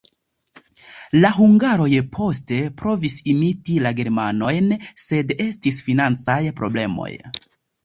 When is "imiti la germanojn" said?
3.35-4.75